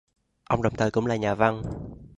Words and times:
Ông 0.43 0.61
đồng 0.61 0.75
thời 0.75 0.91
cũng 0.91 1.05
là 1.05 1.15
nhà 1.15 1.35
văn 1.35 1.61